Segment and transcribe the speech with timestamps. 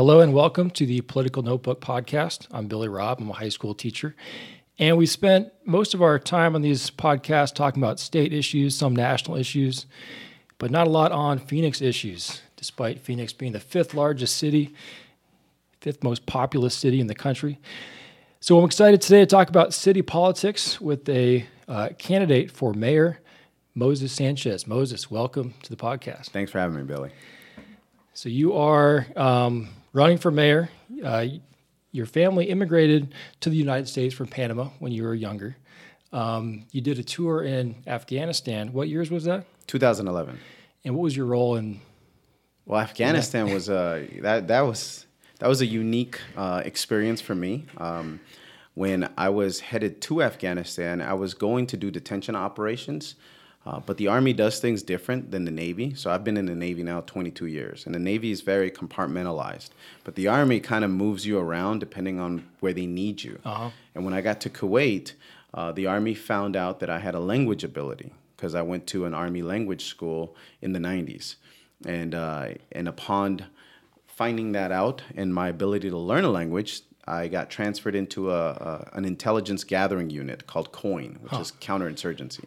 [0.00, 2.46] Hello and welcome to the Political Notebook podcast.
[2.52, 3.20] I'm Billy Robb.
[3.20, 4.16] I'm a high school teacher.
[4.78, 8.96] And we spent most of our time on these podcasts talking about state issues, some
[8.96, 9.84] national issues,
[10.56, 14.72] but not a lot on Phoenix issues, despite Phoenix being the fifth largest city,
[15.82, 17.58] fifth most populous city in the country.
[18.40, 23.20] So I'm excited today to talk about city politics with a uh, candidate for mayor,
[23.74, 24.66] Moses Sanchez.
[24.66, 26.30] Moses, welcome to the podcast.
[26.30, 27.10] Thanks for having me, Billy.
[28.14, 30.70] So you are um, running for mayor.
[31.04, 31.26] Uh,
[31.92, 35.56] your family immigrated to the United States from Panama when you were younger.
[36.12, 38.72] Um, you did a tour in Afghanistan.
[38.72, 39.46] What years was that?
[39.66, 40.38] 2011.
[40.84, 41.80] And what was your role in?
[42.66, 45.06] Well, Afghanistan was uh, that that was
[45.38, 47.66] that was a unique uh, experience for me.
[47.78, 48.20] Um,
[48.74, 53.16] when I was headed to Afghanistan, I was going to do detention operations.
[53.70, 55.94] Uh, but the Army does things different than the Navy.
[55.94, 59.70] So I've been in the Navy now 22 years, and the Navy is very compartmentalized.
[60.02, 63.38] But the Army kind of moves you around depending on where they need you.
[63.44, 63.70] Uh-huh.
[63.94, 65.12] And when I got to Kuwait,
[65.54, 69.04] uh, the Army found out that I had a language ability because I went to
[69.04, 71.36] an Army language school in the 90s.
[71.86, 73.46] And, uh, and upon
[74.08, 78.50] finding that out and my ability to learn a language, I got transferred into a,
[78.50, 81.40] a an intelligence gathering unit called COIN, which huh.
[81.40, 82.46] is counterinsurgency.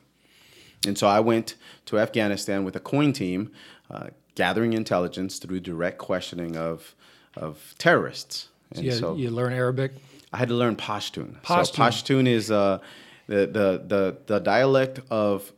[0.86, 3.52] And so I went to Afghanistan with a COIN team,
[3.90, 6.96] uh, gathering intelligence through direct questioning of
[7.36, 8.50] of terrorists.
[8.72, 9.92] And so, you, so you learn Arabic.
[10.32, 11.42] I had to learn Pashtun.
[11.42, 11.66] Pashtun.
[11.68, 12.80] So Pashtun is uh,
[13.28, 15.52] the, the the the dialect of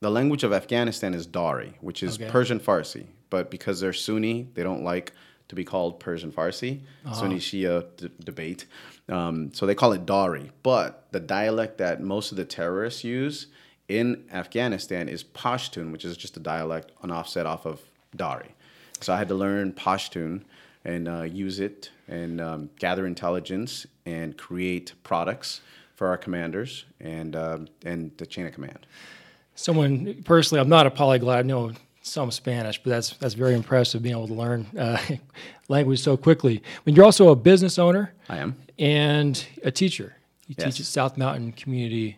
[0.00, 2.30] the language of Afghanistan is Dari, which is okay.
[2.30, 3.06] Persian Farsi.
[3.30, 5.12] But because they're Sunni, they don't like
[5.48, 7.14] to be called Persian Farsi, uh-huh.
[7.14, 8.66] Sunni Shia d- debate.
[9.08, 10.50] Um, so they call it Dari.
[10.62, 13.46] But the dialect that most of the terrorists use
[13.88, 17.80] in Afghanistan is Pashtun, which is just a dialect, an offset off of
[18.14, 18.54] Dari.
[19.00, 20.42] So I had to learn Pashtun
[20.84, 25.60] and uh, use it and um, gather intelligence and create products
[25.94, 28.86] for our commanders and uh, and the chain of command.
[29.54, 31.38] Someone personally, I'm not a polyglot.
[31.38, 31.72] I know
[32.02, 35.00] some Spanish, but that's that's very impressive being able to learn uh,
[35.68, 36.62] language so quickly.
[36.84, 38.12] Mean, you're also a business owner.
[38.28, 40.14] I am, and a teacher.
[40.46, 40.74] You yes.
[40.74, 42.17] teach at South Mountain Community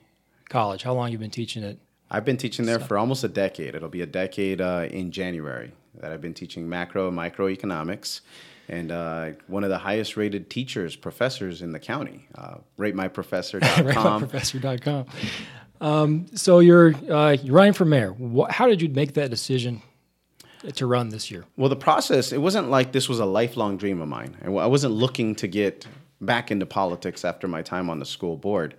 [0.50, 0.82] College.
[0.82, 1.78] How long you been teaching it?
[2.10, 2.86] I've been teaching there so.
[2.86, 3.74] for almost a decade.
[3.74, 8.20] It'll be a decade uh, in January that I've been teaching macro and microeconomics.
[8.68, 14.22] And uh, one of the highest rated teachers, professors in the county, uh, ratemyprofessor.com.
[14.28, 15.06] ratemyprofessor.com.
[15.80, 18.14] Um, so you're uh, you're running for mayor.
[18.50, 19.82] How did you make that decision
[20.74, 21.44] to run this year?
[21.56, 24.36] Well, the process it wasn't like this was a lifelong dream of mine.
[24.44, 25.86] I wasn't looking to get
[26.20, 28.74] back into politics after my time on the school board.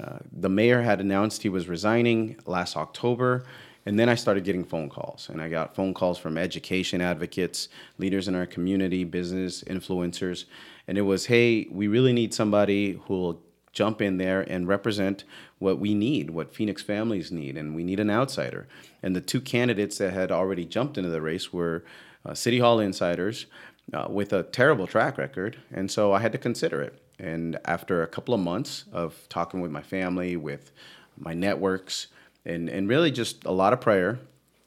[0.00, 3.44] Uh, the mayor had announced he was resigning last October,
[3.86, 5.28] and then I started getting phone calls.
[5.28, 7.68] And I got phone calls from education advocates,
[7.98, 10.46] leaders in our community, business influencers.
[10.88, 15.24] And it was, hey, we really need somebody who will jump in there and represent
[15.58, 18.66] what we need, what Phoenix families need, and we need an outsider.
[19.02, 21.84] And the two candidates that had already jumped into the race were
[22.24, 23.46] uh, City Hall insiders
[23.92, 27.03] uh, with a terrible track record, and so I had to consider it.
[27.18, 30.72] And after a couple of months of talking with my family, with
[31.16, 32.08] my networks,
[32.44, 34.18] and, and really just a lot of prayer,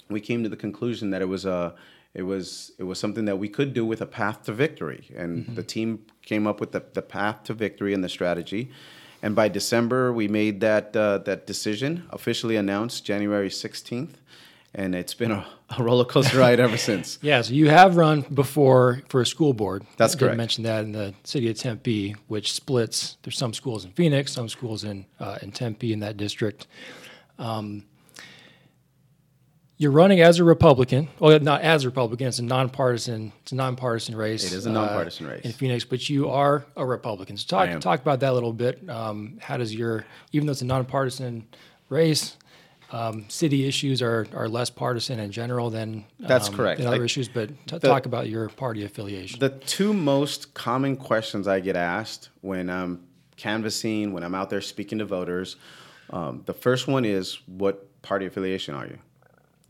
[0.09, 1.75] we came to the conclusion that it was a
[2.13, 5.07] it was it was something that we could do with a path to victory.
[5.15, 5.55] And mm-hmm.
[5.55, 8.71] the team came up with the, the path to victory and the strategy.
[9.21, 14.15] And by December, we made that uh, that decision officially announced January 16th,
[14.73, 15.45] and it's been a,
[15.77, 17.19] a roller coaster ride ever since.
[17.27, 19.85] Yeah, so you have run before for a school board.
[19.97, 20.33] That's I correct.
[20.33, 23.17] You mentioned that in the city of Tempe, which splits.
[23.23, 26.67] There's some schools in Phoenix, some schools in uh, in Tempe in that district.
[27.39, 27.83] Um,
[29.79, 31.07] you're running as a Republican.
[31.19, 32.27] Well, not as a Republican.
[32.27, 33.31] It's a nonpartisan.
[33.41, 34.43] It's a nonpartisan race.
[34.43, 37.37] It is a nonpartisan uh, race in Phoenix, but you are a Republican.
[37.37, 38.87] So talk talk about that a little bit.
[38.89, 41.47] Um, how does your even though it's a nonpartisan
[41.89, 42.37] race,
[42.91, 46.79] um, city issues are, are less partisan in general than that's um, correct.
[46.79, 49.39] Than other I, issues, but t- the, talk about your party affiliation.
[49.39, 53.03] The two most common questions I get asked when I'm
[53.35, 55.57] canvassing, when I'm out there speaking to voters,
[56.11, 58.99] um, the first one is, "What party affiliation are you?"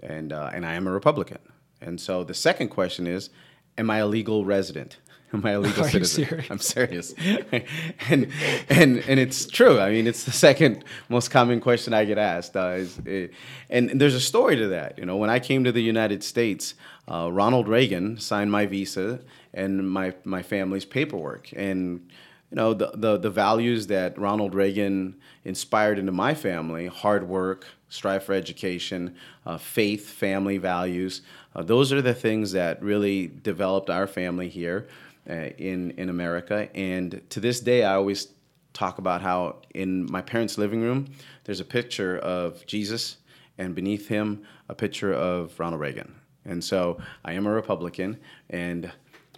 [0.02, 1.40] and uh, and I am a Republican.
[1.82, 3.30] And so the second question is,
[3.78, 4.98] am I a legal resident?
[5.38, 6.26] Am I a legal Are citizen?
[6.26, 6.52] Serious?
[6.52, 7.14] I'm serious.
[8.10, 8.32] and
[8.70, 9.80] and and it's true.
[9.80, 12.56] I mean, it's the second most common question I get asked.
[12.56, 13.34] Uh, is, it,
[13.70, 14.98] and, and, there's a story to that.
[14.98, 16.74] You know, when I came to the United States,
[17.08, 19.22] uh, Ronald Reagan signed my visa
[19.54, 22.10] and my my family's paperwork and
[22.50, 27.68] you know the, the the values that Ronald Reagan inspired into my family: hard work,
[27.90, 31.22] strive for education, uh, faith, family values.
[31.56, 34.88] Uh, those are the things that really developed our family here
[35.30, 36.70] uh, in in America.
[36.76, 38.28] And to this day, I always
[38.74, 41.08] talk about how in my parents' living room
[41.46, 43.18] there's a picture of Jesus,
[43.58, 46.14] and beneath him a picture of Ronald Reagan.
[46.46, 48.20] And so I am a Republican,
[48.50, 48.92] and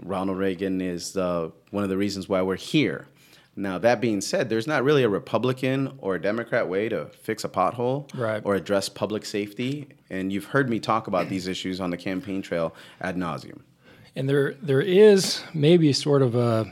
[0.03, 3.07] Ronald Reagan is uh, one of the reasons why we're here.
[3.55, 7.43] Now, that being said, there's not really a Republican or a Democrat way to fix
[7.43, 8.41] a pothole right.
[8.45, 9.87] or address public safety.
[10.09, 13.61] And you've heard me talk about these issues on the campaign trail ad nauseum.
[14.19, 16.69] And there, there is maybe sort of a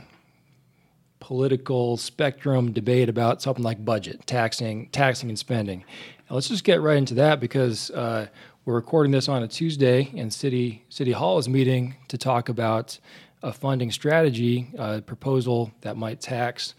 [1.18, 5.82] political spectrum debate about something like budget, taxing, taxing and spending.
[6.28, 8.26] Now, let's just get right into that because uh,
[8.66, 12.98] we're recording this on a Tuesday, and City City Hall is meeting to talk about
[13.42, 16.74] a funding strategy a proposal that might tax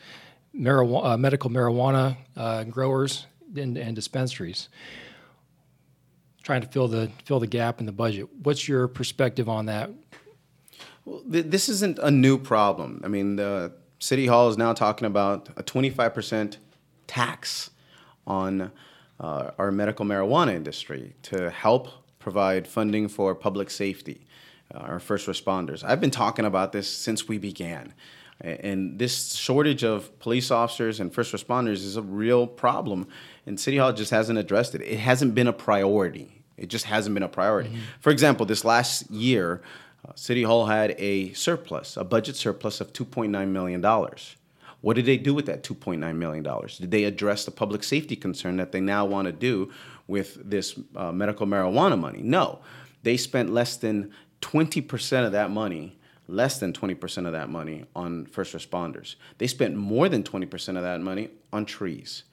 [0.55, 3.25] marijuana, uh, medical marijuana uh, growers
[3.55, 4.69] and, and, dispensaries.
[6.43, 8.29] Trying to fill the fill the gap in the budget.
[8.43, 9.89] What's your perspective on that?
[11.09, 13.01] Well, th- this isn't a new problem.
[13.03, 16.57] I mean, the City Hall is now talking about a 25%
[17.07, 17.71] tax
[18.27, 18.71] on
[19.19, 21.87] uh, our medical marijuana industry to help
[22.19, 24.27] provide funding for public safety,
[24.73, 25.83] uh, our first responders.
[25.83, 27.93] I've been talking about this since we began.
[28.41, 33.07] And this shortage of police officers and first responders is a real problem,
[33.45, 34.81] and City Hall just hasn't addressed it.
[34.81, 36.43] It hasn't been a priority.
[36.55, 37.69] It just hasn't been a priority.
[37.69, 37.79] Mm-hmm.
[37.99, 39.61] For example, this last year,
[40.07, 43.83] uh, City Hall had a surplus, a budget surplus of $2.9 million.
[44.81, 46.43] What did they do with that $2.9 million?
[46.43, 49.71] Did they address the public safety concern that they now want to do
[50.07, 52.21] with this uh, medical marijuana money?
[52.21, 52.59] No.
[53.03, 54.11] They spent less than
[54.41, 59.15] 20% of that money, less than 20% of that money on first responders.
[59.37, 62.23] They spent more than 20% of that money on trees.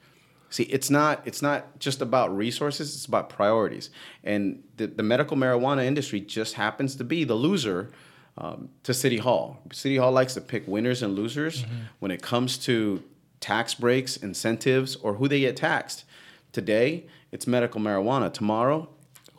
[0.49, 3.89] See, it's not it's not just about resources, it's about priorities.
[4.23, 7.91] And the, the medical marijuana industry just happens to be the loser
[8.37, 9.59] um, to City Hall.
[9.73, 11.75] City Hall likes to pick winners and losers mm-hmm.
[11.99, 13.03] when it comes to
[13.39, 16.05] tax breaks, incentives, or who they get taxed.
[16.53, 18.33] Today, it's medical marijuana.
[18.33, 18.89] Tomorrow,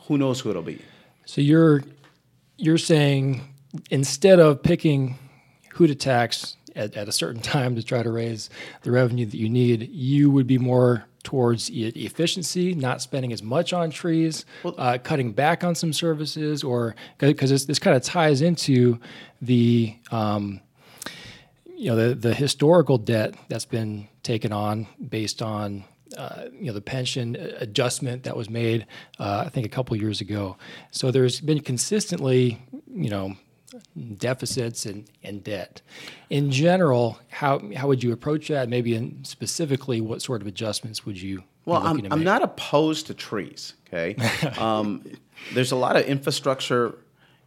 [0.06, 0.82] who knows who it'll be.
[1.24, 1.82] So you're
[2.58, 3.42] you're saying
[3.90, 5.16] instead of picking
[5.72, 8.48] who to tax at, at a certain time to try to raise
[8.82, 13.72] the revenue that you need, you would be more towards efficiency, not spending as much
[13.72, 18.02] on trees, well, uh, cutting back on some services, or because this, this kind of
[18.02, 18.98] ties into
[19.42, 20.60] the um,
[21.66, 25.84] you know the the historical debt that's been taken on based on
[26.16, 28.86] uh, you know the pension adjustment that was made
[29.18, 30.56] uh, I think a couple years ago.
[30.92, 33.36] So there's been consistently you know
[34.16, 35.82] deficits and, and debt.
[36.30, 38.68] In general, how, how would you approach that?
[38.68, 41.44] Maybe in specifically, what sort of adjustments would you?
[41.64, 43.74] Well, I'm, I'm not opposed to trees.
[43.88, 44.16] Okay,
[44.58, 45.04] um,
[45.52, 46.94] there's a lot of infrastructure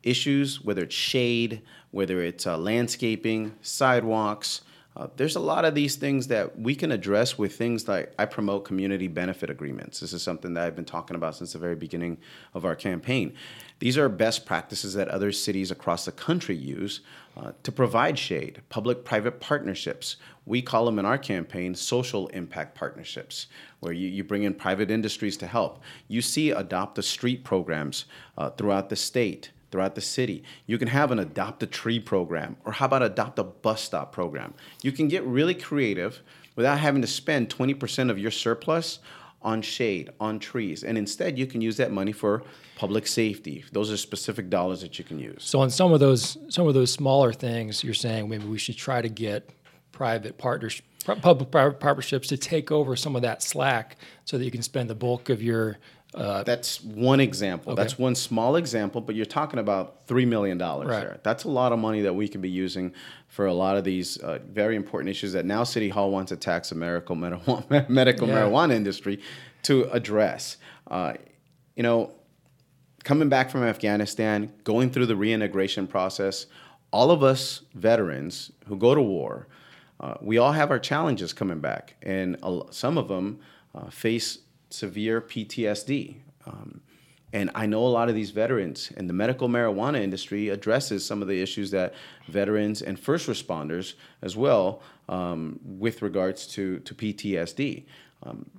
[0.04, 4.62] issues, whether it's shade, whether it's uh, landscaping, sidewalks.
[4.96, 8.26] Uh, there's a lot of these things that we can address with things like I
[8.26, 10.02] promote community benefit agreements.
[10.02, 12.18] This is something that I've been talking about since the very beginning
[12.54, 13.34] of our campaign.
[13.82, 17.00] These are best practices that other cities across the country use
[17.36, 20.18] uh, to provide shade, public private partnerships.
[20.46, 23.48] We call them in our campaign social impact partnerships,
[23.80, 25.82] where you, you bring in private industries to help.
[26.08, 28.06] You see adopt a street programs
[28.38, 30.44] uh, throughout the state throughout the city.
[30.66, 34.12] You can have an adopt a tree program, or how about adopt a bus stop
[34.12, 34.54] program?
[34.84, 36.22] You can get really creative
[36.58, 39.00] without having to spend 20% of your surplus
[39.44, 42.44] on shade, on trees, and instead you can use that money for
[42.76, 43.64] public safety.
[43.72, 45.44] Those are specific dollars that you can use.
[45.44, 48.78] So on some of those some of those smaller things, you're saying maybe we should
[48.78, 49.50] try to get
[49.92, 50.82] private partners
[51.22, 54.90] public private partnerships to take over some of that slack so that you can spend
[54.90, 55.78] the bulk of your
[56.14, 57.74] uh, that's one example.
[57.74, 57.82] Okay.
[57.82, 60.88] That's one small example, but you're talking about $3 million right.
[60.88, 61.20] there.
[61.24, 62.94] That's a lot of money that we could be using
[63.28, 66.36] for a lot of these uh, very important issues that now City Hall wants to
[66.36, 68.36] tax the medical, marijuana, medical yeah.
[68.36, 69.22] marijuana industry
[69.64, 70.58] to address.
[70.88, 71.14] Uh,
[71.76, 72.12] you know,
[73.06, 76.46] coming back from Afghanistan, going through the reintegration process,
[76.92, 79.48] all of us veterans who go to war,
[80.02, 82.36] uh, we all have our challenges coming back, and
[82.72, 83.40] some of them
[83.74, 84.40] uh, face
[84.74, 86.18] severe PTSD.
[86.46, 86.82] Um,
[87.34, 91.22] and I know a lot of these veterans, and the medical marijuana industry addresses some
[91.22, 91.94] of the issues that
[92.28, 97.86] veterans and first responders as well um, with regards to, to PTSD.
[98.24, 98.50] Um,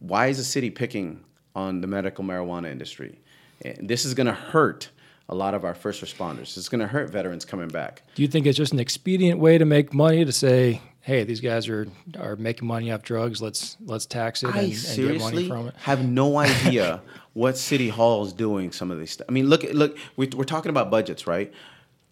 [0.00, 1.24] why is the city picking
[1.54, 3.18] on the medical marijuana industry?
[3.64, 4.90] And this is going to hurt
[5.28, 6.56] a lot of our first responders.
[6.56, 8.02] It's going to hurt veterans coming back.
[8.14, 11.40] Do you think it's just an expedient way to make money to say, hey, these
[11.40, 11.86] guys are
[12.18, 13.40] are making money off drugs.
[13.42, 15.74] Let's let's tax it and, I and get money from it.
[15.78, 17.02] have no idea
[17.32, 18.72] what City Hall is doing.
[18.72, 19.26] Some of these stuff.
[19.28, 19.96] I mean, look, look.
[20.16, 21.52] We, we're talking about budgets, right?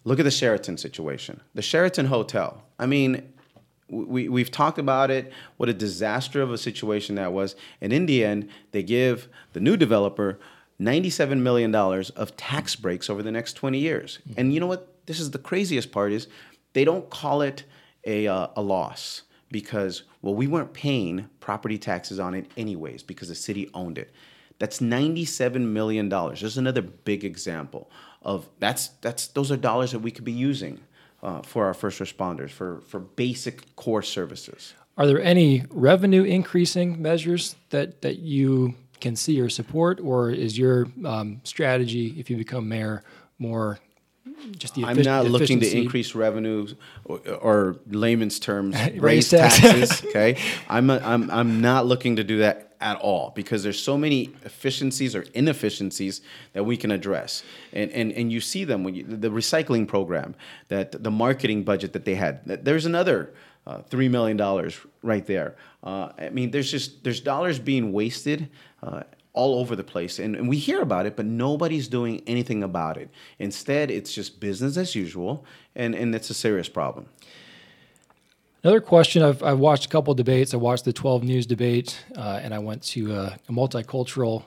[0.03, 1.41] Look at the Sheraton situation.
[1.53, 2.63] The Sheraton Hotel.
[2.79, 3.33] I mean,
[3.89, 5.31] we we've talked about it.
[5.57, 7.55] What a disaster of a situation that was.
[7.81, 10.39] And in the end, they give the new developer
[10.79, 14.19] ninety-seven million dollars of tax breaks over the next twenty years.
[14.21, 14.39] Mm-hmm.
[14.39, 14.87] And you know what?
[15.05, 16.27] This is the craziest part is
[16.73, 17.63] they don't call it
[18.05, 23.27] a uh, a loss because well we weren't paying property taxes on it anyways because
[23.29, 24.11] the city owned it.
[24.59, 26.41] That's ninety-seven million dollars.
[26.41, 27.89] There's another big example
[28.21, 30.79] of that's that's those are dollars that we could be using
[31.23, 34.73] uh, for our first responders for for basic core services.
[34.97, 40.57] Are there any revenue increasing measures that that you can see or support, or is
[40.57, 43.03] your um, strategy if you become mayor
[43.37, 43.79] more
[44.57, 49.89] just the I'm not looking to increase revenues or, or layman's terms, Raise raise taxes.
[49.89, 50.05] taxes.
[50.05, 53.97] Okay, I'm, a, I'm I'm not looking to do that at all because there's so
[53.97, 56.21] many efficiencies or inefficiencies
[56.53, 60.35] that we can address, and and and you see them when you, the recycling program,
[60.69, 62.45] that the marketing budget that they had.
[62.45, 63.33] that There's another.
[63.67, 65.55] Uh, Three million dollars right there.
[65.83, 68.49] Uh, I mean, there's just there's dollars being wasted
[68.81, 69.03] uh,
[69.39, 72.97] all over the place and, and we hear about it but nobody's doing anything about
[72.97, 77.05] it instead it's just business as usual and, and it's a serious problem
[78.61, 80.53] Another question I've, I've watched a couple debates.
[80.53, 84.43] I watched the 12 News debate, uh, and I went to a, a multicultural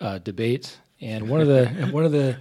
[0.00, 0.78] uh, debate.
[1.00, 2.36] And one of the one of the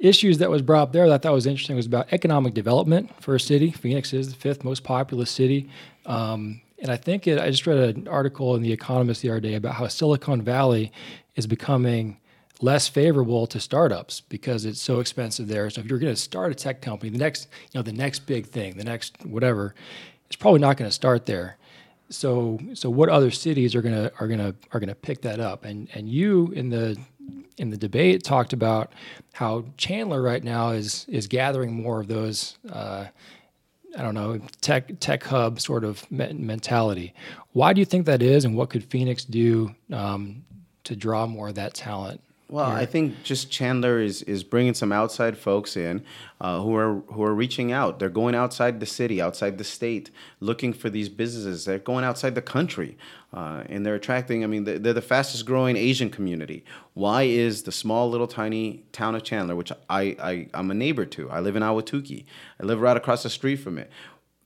[0.00, 3.10] issues that was brought up there that I thought was interesting was about economic development
[3.22, 3.70] for a city.
[3.70, 5.70] Phoenix is the fifth most populous city,
[6.06, 9.40] um, and I think it, I just read an article in the Economist the other
[9.40, 10.90] day about how Silicon Valley
[11.36, 12.18] is becoming
[12.62, 15.70] less favorable to startups because it's so expensive there.
[15.70, 18.20] So if you're going to start a tech company, the next you know the next
[18.20, 19.74] big thing, the next whatever,
[20.26, 21.56] it's probably not going to start there.
[22.10, 25.64] So so what other cities are gonna are gonna are gonna pick that up?
[25.64, 26.98] And and you in the
[27.56, 28.92] in the debate talked about
[29.32, 32.58] how Chandler right now is is gathering more of those.
[32.68, 33.06] Uh,
[33.96, 37.14] I don't know tech tech hub sort of mentality.
[37.52, 40.44] Why do you think that is, and what could Phoenix do um,
[40.84, 42.20] to draw more of that talent?
[42.50, 46.02] Well, I think just Chandler is, is bringing some outside folks in
[46.40, 48.00] uh, who are who are reaching out.
[48.00, 50.10] They're going outside the city, outside the state,
[50.40, 51.64] looking for these businesses.
[51.64, 52.98] They're going outside the country,
[53.32, 54.42] uh, and they're attracting.
[54.42, 56.64] I mean, they're, they're the fastest growing Asian community.
[56.94, 61.06] Why is the small little tiny town of Chandler, which I, I I'm a neighbor
[61.06, 62.24] to, I live in Ahwatukee,
[62.60, 63.92] I live right across the street from it.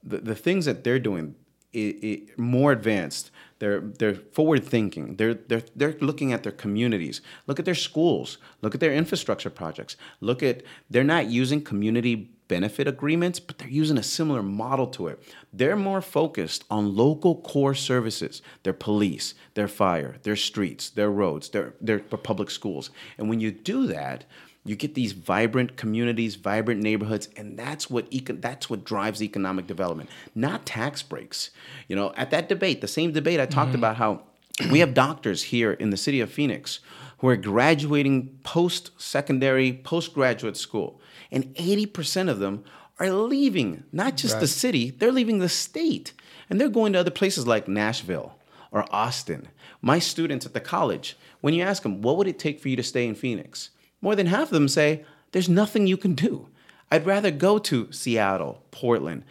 [0.03, 1.37] The the things that they're doing,
[1.73, 3.31] it, it, more advanced.
[3.59, 5.17] They're they're forward thinking.
[5.17, 7.21] They're they're they're looking at their communities.
[7.47, 8.39] Look at their schools.
[8.63, 9.97] Look at their infrastructure projects.
[10.21, 15.09] Look at they're not using community benefit agreements, but they're using a similar model to
[15.09, 15.23] it.
[15.53, 21.49] They're more focused on local core services, their police, their fire, their streets, their roads,
[21.51, 22.91] their their public schools.
[23.19, 24.25] And when you do that,
[24.65, 29.67] you get these vibrant communities, vibrant neighborhoods, and that's what eco- that's what drives economic
[29.67, 31.51] development, not tax breaks.
[31.87, 33.79] You know, at that debate, the same debate I talked mm-hmm.
[33.79, 34.23] about how
[34.71, 36.81] we have doctors here in the city of Phoenix
[37.19, 42.65] who are graduating post-secondary, postgraduate school, and 80% of them
[42.99, 46.13] are leaving not just the city, they're leaving the state.
[46.49, 48.37] And they're going to other places like Nashville
[48.71, 49.49] or Austin.
[49.81, 52.77] My students at the college, when you ask them, what would it take for you
[52.77, 53.71] to stay in Phoenix?
[54.05, 56.49] More than half of them say, there's nothing you can do.
[56.91, 59.25] I'd rather go to Seattle, Portland,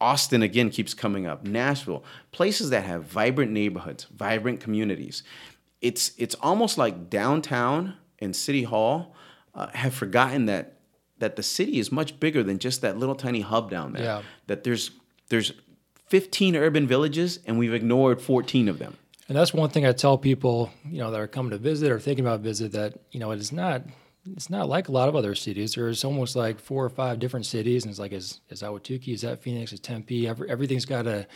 [0.00, 2.02] Austin again keeps coming up, Nashville,
[2.32, 5.22] places that have vibrant neighborhoods, vibrant communities.
[5.80, 9.14] It's it's almost like downtown and City Hall
[9.54, 10.80] uh, have forgotten that
[11.18, 14.02] that the city is much bigger than just that little tiny hub down there.
[14.02, 14.22] Yeah.
[14.48, 14.90] That there's
[15.28, 15.52] there's
[16.08, 18.96] 15 urban villages and we've ignored 14 of them.
[19.28, 22.00] And that's one thing I tell people, you know, that are coming to visit or
[22.00, 23.82] thinking about visit that, you know, it is not
[24.34, 25.74] it's not like a lot of other cities.
[25.74, 29.20] There's almost like four or five different cities, and it's like is is Ahwatukee, is
[29.22, 30.26] that Phoenix, is Tempe?
[30.26, 31.26] Every, everything's got a,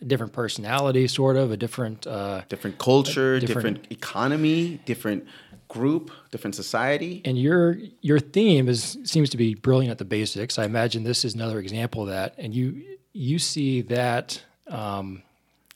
[0.00, 2.06] a different personality, sort of a different.
[2.06, 5.26] Uh, Different culture, different- different, economy, different
[5.68, 7.22] group, different society.
[7.24, 10.58] and your your theme is seems to be brilliant at the basics.
[10.58, 12.82] I imagine this is another example of that, and you
[13.12, 15.22] you see that um,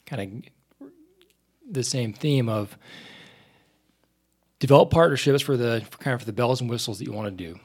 [0.06, 0.44] kind
[0.84, 0.88] of
[1.70, 2.76] the same theme of
[4.58, 7.26] develop partnerships for the for kind of for the bells and whistles that you want
[7.26, 7.58] to do,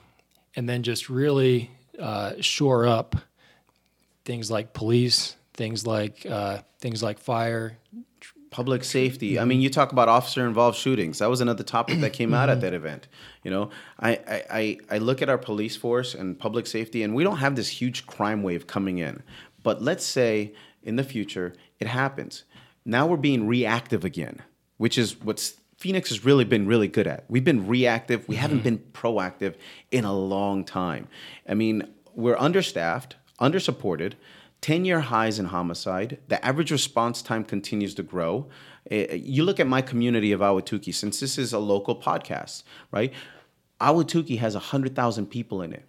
[0.55, 3.15] and then just really uh, shore up
[4.25, 7.77] things like police, things like uh, things like fire.
[8.53, 9.39] public safety.
[9.39, 11.17] I mean, you talk about officer involved shootings.
[11.19, 13.07] That was another topic that came out at that event.
[13.43, 13.69] You know,
[13.99, 17.37] I, I, I, I look at our police force and public safety, and we don't
[17.37, 19.23] have this huge crime wave coming in.
[19.63, 22.43] But let's say in the future, it happens.
[22.85, 24.43] Now we're being reactive again,
[24.77, 27.25] which is what's Phoenix has really been really good at.
[27.27, 28.25] We've been reactive.
[28.29, 28.41] We mm-hmm.
[28.41, 29.55] haven't been proactive
[29.91, 31.09] in a long time.
[31.45, 34.13] I mean, we're understaffed, undersupported,
[34.61, 36.19] 10 year highs in homicide.
[36.29, 38.47] The average response time continues to grow.
[38.89, 43.11] Eh, you look at my community of Ahwatukee, since this is a local podcast, right?
[43.81, 45.83] Ahwatukee has 100,000 people in it.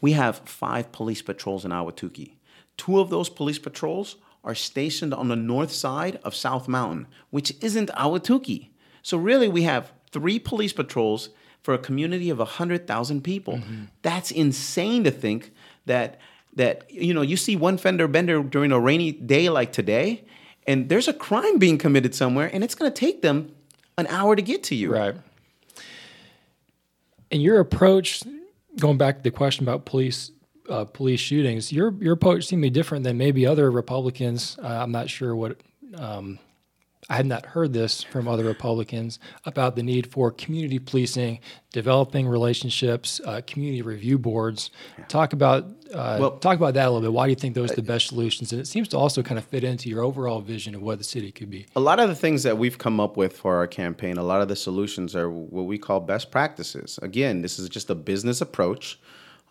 [0.00, 2.34] We have five police patrols in Ahwatukee.
[2.76, 7.52] Two of those police patrols are stationed on the north side of South Mountain, which
[7.60, 8.68] isn't Ahwatukee.
[9.06, 11.28] So really, we have three police patrols
[11.62, 13.58] for a community of 100,000 people.
[13.58, 13.84] Mm-hmm.
[14.02, 15.52] That's insane to think
[15.84, 16.18] that
[16.54, 20.24] that you know you see one fender bender during a rainy day like today
[20.66, 23.54] and there's a crime being committed somewhere and it's going to take them
[23.96, 24.92] an hour to get to you.
[24.92, 25.14] Right.
[27.30, 28.24] And your approach
[28.76, 30.32] going back to the question about police
[30.68, 34.58] uh, police shootings, your your approach seemed to be different than maybe other Republicans.
[34.60, 35.60] Uh, I'm not sure what.
[35.94, 36.40] Um,
[37.08, 41.38] I had not heard this from other Republicans about the need for community policing,
[41.72, 44.70] developing relationships, uh, community review boards.
[45.08, 47.12] Talk about uh, well, talk about that a little bit.
[47.12, 48.50] Why do you think those are the best solutions?
[48.50, 51.04] And it seems to also kind of fit into your overall vision of what the
[51.04, 51.66] city could be.
[51.76, 54.42] A lot of the things that we've come up with for our campaign, a lot
[54.42, 56.98] of the solutions are what we call best practices.
[57.02, 58.98] Again, this is just a business approach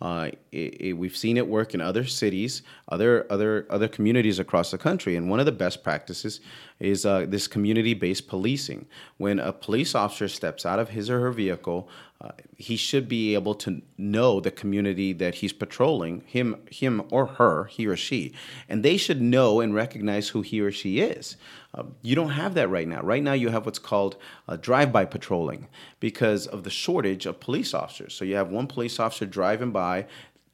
[0.01, 4.71] uh, it, it, we've seen it work in other cities, other other other communities across
[4.71, 6.41] the country, and one of the best practices
[6.79, 8.85] is uh, this community-based policing.
[9.17, 11.87] When a police officer steps out of his or her vehicle,
[12.21, 17.25] uh, he should be able to know the community that he's patrolling, him him or
[17.25, 18.33] her, he or she,
[18.69, 21.37] and they should know and recognize who he or she is.
[21.73, 23.01] Uh, you don't have that right now.
[23.01, 24.15] Right now, you have what's called
[24.47, 25.67] uh, drive-by patrolling
[25.99, 28.13] because of the shortage of police officers.
[28.13, 30.05] So you have one police officer driving by,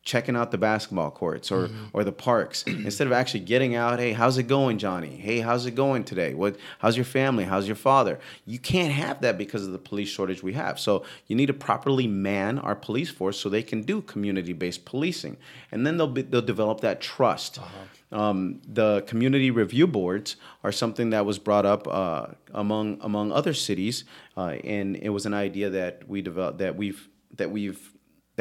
[0.04, 1.86] checking out the basketball courts or mm-hmm.
[1.94, 5.16] or the parks instead of actually getting out hey how's it going johnny?
[5.16, 6.34] Hey how's it going today?
[6.34, 7.44] What how's your family?
[7.44, 8.20] How's your father?
[8.46, 10.80] You can't have that because of the police shortage we have.
[10.80, 15.38] So you need to properly man our police force so they can do community-based policing.
[15.72, 17.60] And then they'll be, they'll develop that trust.
[17.60, 17.68] Uh-huh.
[18.12, 23.54] Um, the community review boards are something that was brought up uh, among among other
[23.54, 24.04] cities,
[24.36, 27.91] uh, and it was an idea that we developed that we've that we've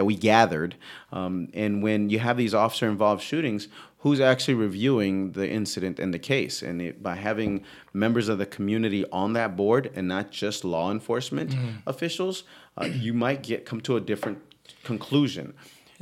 [0.01, 0.77] that we gathered.
[1.13, 6.15] Um, and when you have these officer involved shootings, who's actually reviewing the incident and
[6.15, 6.63] the case?
[6.63, 10.91] And it, by having members of the community on that board and not just law
[10.91, 11.83] enforcement mm.
[11.87, 12.45] officials,
[12.79, 14.39] uh, you might get come to a different
[14.85, 15.53] conclusion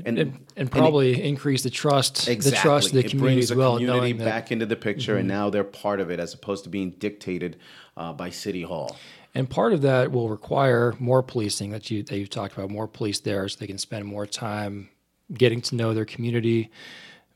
[0.05, 2.51] and and, and probably and it, increase the trust exactly.
[2.51, 3.75] the trust of the it community brings as well.
[3.75, 5.21] The community back that, into the picture, mm-hmm.
[5.21, 7.57] and now they're part of it as opposed to being dictated
[7.97, 8.97] uh, by City Hall.
[9.35, 12.89] And part of that will require more policing that you that you've talked about, more
[12.89, 14.89] police there, so they can spend more time
[15.33, 16.71] getting to know their community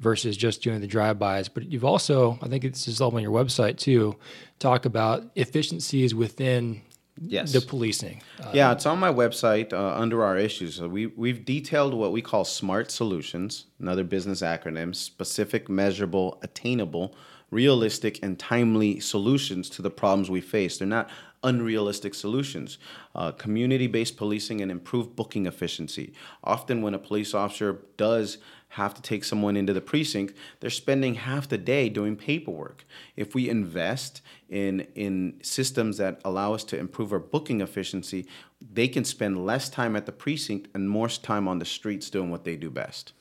[0.00, 1.48] versus just doing the drive-bys.
[1.48, 4.16] But you've also, I think it's all on your website too,
[4.58, 6.82] talk about efficiencies within
[7.20, 7.52] yes.
[7.52, 8.20] the policing.
[8.40, 10.76] Uh, yeah, it's on my website uh, under our issues.
[10.76, 17.14] So we, we've detailed what we call SMART solutions, another business acronym specific, measurable, attainable,
[17.52, 20.78] realistic, and timely solutions to the problems we face.
[20.78, 21.10] They're not
[21.42, 22.78] unrealistic solutions.
[23.14, 26.12] Uh, community based policing and improved booking efficiency.
[26.44, 28.38] Often, when a police officer does
[28.70, 32.86] have to take someone into the precinct, they're spending half the day doing paperwork.
[33.16, 38.26] If we invest in, in systems that allow us to improve our booking efficiency,
[38.60, 42.30] they can spend less time at the precinct and more time on the streets doing
[42.30, 43.12] what they do best.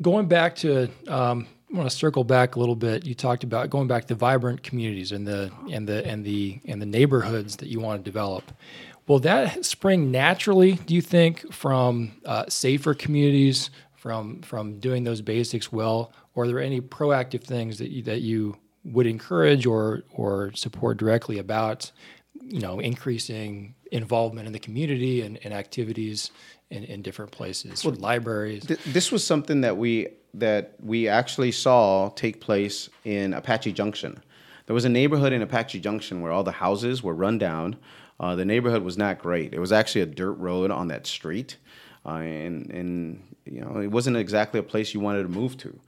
[0.00, 3.04] Going back to um, I want to circle back a little bit.
[3.04, 6.80] You talked about going back to vibrant communities and the and the and the and
[6.80, 8.50] the neighborhoods that you want to develop.
[9.06, 10.72] Will that spring naturally?
[10.86, 16.46] Do you think from uh, safer communities, from from doing those basics well, or are
[16.46, 21.92] there any proactive things that you, that you would encourage or or support directly about,
[22.42, 26.30] you know, increasing involvement in the community and, and activities
[26.70, 28.66] in, in different places, well, libraries?
[28.66, 34.22] Th- this was something that we that we actually saw take place in Apache Junction.
[34.66, 37.76] There was a neighborhood in Apache Junction where all the houses were run down.
[38.18, 39.54] Uh, the neighborhood was not great.
[39.54, 41.56] It was actually a dirt road on that street,
[42.04, 45.78] uh, and and you know it wasn't exactly a place you wanted to move to.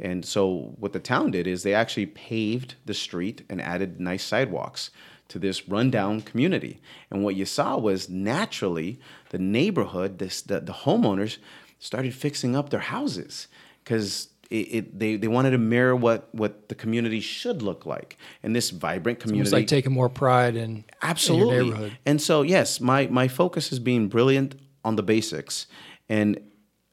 [0.00, 4.22] And so what the town did is they actually paved the street and added nice
[4.22, 4.90] sidewalks
[5.28, 6.80] to this rundown community.
[7.10, 8.98] And what you saw was naturally
[9.30, 11.38] the neighborhood, this the, the homeowners
[11.78, 13.48] started fixing up their houses
[13.84, 18.16] because it, it, they, they wanted to mirror what, what the community should look like
[18.42, 19.48] and this vibrant community.
[19.48, 21.98] It's like taking more pride in absolutely in neighborhood.
[22.06, 25.66] And so yes, my my focus is being brilliant on the basics,
[26.08, 26.40] and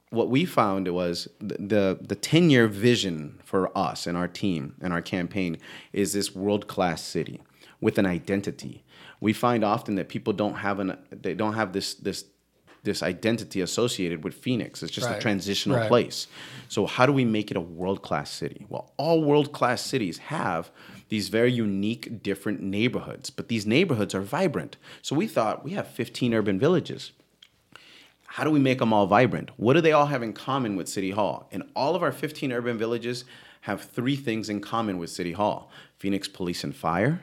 [0.09, 4.91] what we found was the the 10 year vision for us and our team and
[4.91, 5.57] our campaign
[5.93, 7.41] is this world class city
[7.85, 8.83] with an identity.
[9.19, 12.25] We find often that people don't have an they don't have this this
[12.81, 14.81] this identity associated with Phoenix.
[14.81, 15.17] It's just Right.
[15.17, 15.87] a transitional Right.
[15.87, 16.27] place.
[16.67, 18.65] So how do we make it a world class city?
[18.69, 20.71] Well, all world class cities have
[21.09, 24.77] these very unique, different neighborhoods, but these neighborhoods are vibrant.
[25.03, 27.11] So we thought we have 15 urban villages
[28.35, 29.49] how do we make them all vibrant?
[29.55, 31.47] What do they all have in common with City Hall?
[31.53, 33.23] And all of our 15 urban villages
[33.61, 37.21] have three things in common with City Hall Phoenix Police and Fire,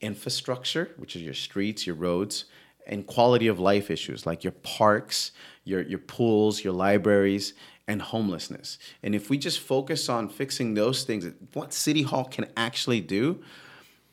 [0.00, 2.46] infrastructure, which is your streets, your roads,
[2.86, 5.32] and quality of life issues like your parks,
[5.64, 7.54] your, your pools, your libraries,
[7.86, 8.78] and homelessness.
[9.02, 13.42] And if we just focus on fixing those things, what City Hall can actually do,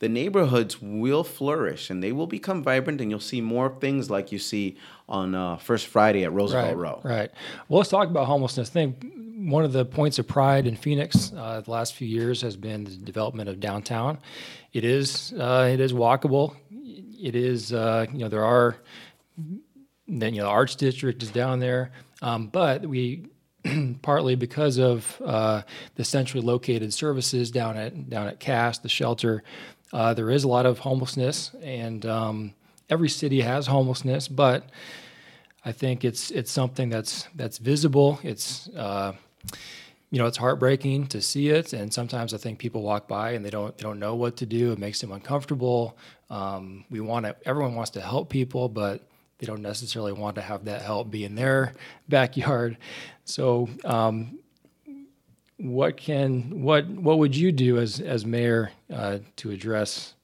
[0.00, 4.30] the neighborhoods will flourish and they will become vibrant, and you'll see more things like
[4.30, 4.76] you see
[5.08, 7.00] on uh, First Friday at Roosevelt right, Row.
[7.02, 7.30] Right.
[7.68, 8.68] Well, let's talk about homelessness.
[8.70, 9.04] I think
[9.38, 12.84] one of the points of pride in Phoenix uh, the last few years has been
[12.84, 14.18] the development of downtown.
[14.72, 16.56] It is uh, it is walkable.
[16.70, 18.76] It is uh, you know there are
[20.08, 23.28] then you know the arts district is down there, um, but we
[24.02, 25.62] partly because of uh,
[25.94, 29.44] the centrally located services down at down at Cass, the shelter,
[29.92, 32.54] uh, there is a lot of homelessness, and um,
[32.90, 34.68] every city has homelessness, but
[35.64, 38.18] I think it's it's something that's that's visible.
[38.24, 39.12] It's uh,
[40.10, 43.44] you know it's heartbreaking to see it, and sometimes I think people walk by and
[43.44, 44.72] they don't they don't know what to do.
[44.72, 45.96] It makes them uncomfortable.
[46.30, 49.02] Um, we want to everyone wants to help people, but
[49.38, 51.74] they don't necessarily want to have that help be in their
[52.08, 52.78] backyard.
[53.24, 54.38] So, um,
[55.58, 60.14] what can what what would you do as as mayor uh, to address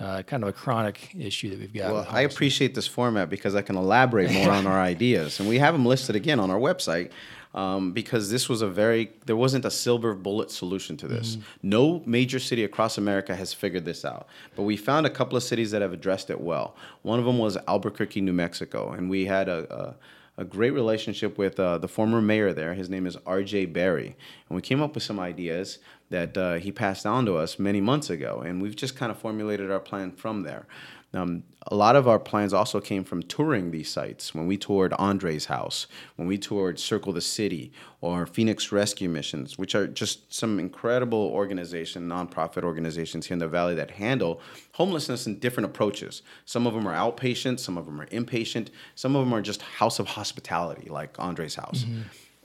[0.00, 1.92] uh, kind of a chronic issue that we've got?
[1.92, 5.58] Well, I appreciate this format because I can elaborate more on our ideas, and we
[5.58, 7.10] have them listed again on our website.
[7.54, 11.36] Um, because this was a very there wasn't a silver bullet solution to this.
[11.62, 15.42] No major city across America has figured this out, but we found a couple of
[15.42, 16.74] cities that have addressed it well.
[17.02, 19.94] One of them was Albuquerque, New Mexico, and we had a,
[20.38, 22.72] a, a great relationship with uh, the former mayor there.
[22.72, 23.66] His name is R.J.
[23.66, 24.16] Berry,
[24.48, 27.80] and we came up with some ideas that uh, he passed on to us many
[27.80, 30.66] months ago, and we've just kind of formulated our plan from there.
[31.14, 34.34] Um, a lot of our plans also came from touring these sites.
[34.34, 37.70] When we toured Andre's house, when we toured Circle the City,
[38.00, 43.48] or Phoenix Rescue Missions, which are just some incredible organization, nonprofit organizations here in the
[43.48, 44.40] valley that handle
[44.72, 46.22] homelessness in different approaches.
[46.46, 49.62] Some of them are outpatient, some of them are inpatient, some of them are just
[49.62, 51.84] house of hospitality, like Andre's house.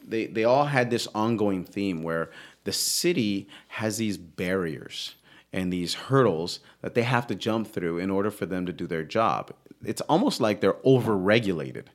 [0.06, 2.30] They they all had this ongoing theme where
[2.66, 5.16] the city has these barriers
[5.58, 8.86] and these hurdles that they have to jump through in order for them to do
[8.86, 9.52] their job.
[9.84, 11.86] It's almost like they're overregulated,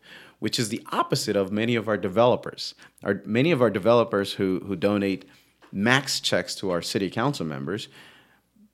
[0.41, 2.75] which is the opposite of many of our developers.
[3.05, 5.27] Our, many of our developers who, who donate
[5.71, 7.87] max checks to our city council members,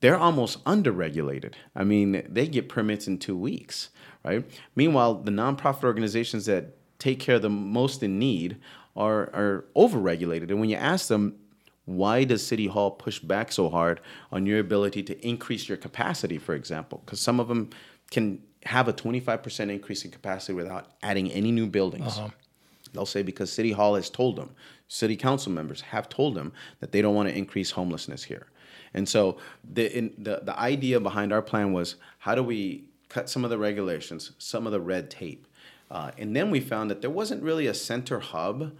[0.01, 1.53] they're almost underregulated.
[1.75, 3.89] I mean, they get permits in two weeks,
[4.25, 4.43] right?
[4.75, 8.57] Meanwhile, the nonprofit organizations that take care of the most in need
[8.95, 10.49] are, are overregulated.
[10.49, 11.35] And when you ask them,
[11.89, 13.99] why does City Hall push back so hard
[14.31, 17.01] on your ability to increase your capacity, for example?
[17.03, 17.71] Because some of them
[18.11, 22.19] can have a 25% increase in capacity without adding any new buildings.
[22.93, 24.51] They'll say because City Hall has told them,
[24.87, 28.47] city council members have told them that they don't want to increase homelessness here.
[28.93, 33.29] And so the, in, the, the idea behind our plan was how do we cut
[33.29, 35.47] some of the regulations, some of the red tape?
[35.89, 38.73] Uh, and then we found that there wasn't really a center hub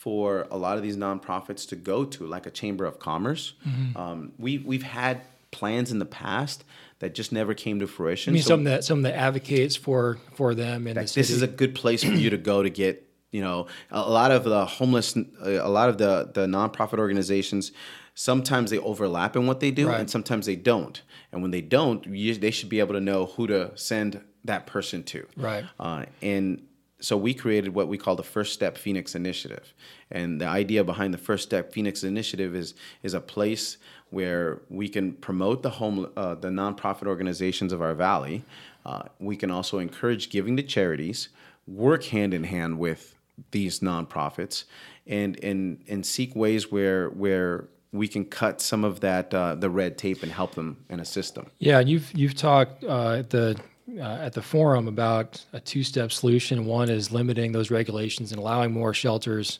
[0.00, 3.54] for a lot of these nonprofits to go to, like a chamber of commerce.
[3.96, 6.64] Um, we, we've had plans in the past
[6.98, 8.32] that just never came to fruition.
[8.32, 11.42] I mean, So- something that something that advocates for for them in the this is
[11.42, 14.44] a good place for you to go to get you know a, a lot of
[14.44, 17.72] the homeless a lot of the the nonprofit organizations
[18.14, 20.00] sometimes they overlap in what they do Right.
[20.00, 23.26] and sometimes they don't and when they don't you, they should be able to know
[23.26, 25.64] who to send that person to Right.
[25.80, 26.62] uh, and
[27.00, 29.74] so we created what we call the First Step Phoenix Initiative,
[30.10, 33.76] and the idea behind the First Step Phoenix Initiative is is a place
[34.10, 38.44] where we can promote the home uh, the nonprofit organizations of our valley.
[38.84, 41.28] Uh, we can also encourage giving to charities,
[41.66, 43.14] work hand in hand with
[43.50, 44.64] these nonprofits,
[45.06, 49.70] and and and seek ways where where we can cut some of that uh, the
[49.70, 51.50] red tape and help them and assist them.
[51.58, 53.58] Yeah, you've you've talked uh, at the
[53.98, 56.64] uh, at the forum about a two-step solution.
[56.66, 59.58] One is limiting those regulations and allowing more shelters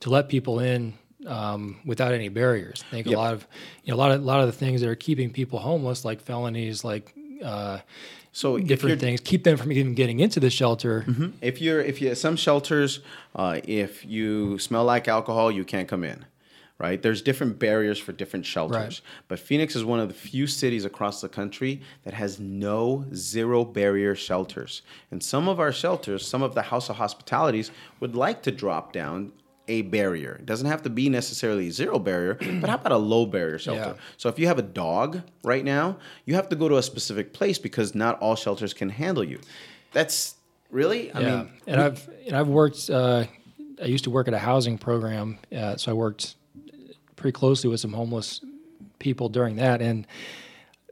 [0.00, 0.94] to let people in
[1.26, 2.84] um, without any barriers.
[2.88, 3.46] I think a lot of
[3.84, 6.04] you know a lot of a lot of the things that are keeping people homeless,
[6.04, 7.14] like felonies, like
[7.44, 7.78] uh,
[8.32, 11.04] So different things, keep them from even getting into the shelter.
[11.40, 13.00] If you're if you some shelters,
[13.34, 16.24] uh, if you smell like alcohol, you can't come in.
[16.78, 17.02] Right?
[17.02, 18.76] There's different barriers for different shelters.
[18.76, 19.00] Right.
[19.26, 23.64] But Phoenix is one of the few cities across the country that has no zero
[23.64, 24.82] barrier shelters.
[25.10, 28.92] And some of our shelters, some of the House of Hospitalities would like to drop
[28.92, 29.32] down
[29.68, 30.36] a barrier.
[30.38, 33.94] It doesn't have to be necessarily zero barrier, but how about a low barrier shelter?
[33.96, 34.02] Yeah.
[34.16, 37.32] So if you have a dog right now, you have to go to a specific
[37.32, 39.40] place because not all shelters can handle you.
[39.92, 40.36] That's
[40.70, 42.88] really, I yeah, mean, and I've and I've worked.
[42.88, 43.26] Uh,
[43.80, 46.34] I used to work at a housing program, uh, so I worked
[47.18, 48.40] pretty closely with some homeless
[48.98, 49.82] people during that.
[49.82, 50.06] And